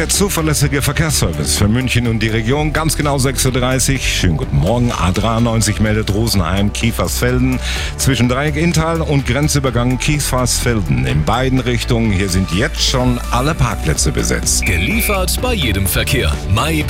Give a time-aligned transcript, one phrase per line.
[0.00, 2.72] der zuverlässige Verkehrsservice für München und die Region.
[2.72, 3.98] Ganz genau 6.30 Uhr.
[3.98, 4.90] Schönen guten Morgen.
[4.90, 7.60] A93 meldet Rosenheim, Kiefersfelden.
[7.98, 11.04] Zwischen Dreieck Inntal und Grenzübergang Kiefersfelden.
[11.04, 12.12] In beiden Richtungen.
[12.12, 14.64] Hier sind jetzt schon alle Parkplätze besetzt.
[14.64, 16.32] Geliefert bei jedem Verkehr.
[16.48, 16.88] MyB